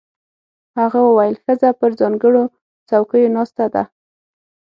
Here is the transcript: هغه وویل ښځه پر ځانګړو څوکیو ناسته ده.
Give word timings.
هغه 0.79 0.99
وویل 1.03 1.35
ښځه 1.45 1.69
پر 1.79 1.91
ځانګړو 1.99 2.43
څوکیو 2.89 3.33
ناسته 3.35 3.65
ده. 3.73 3.83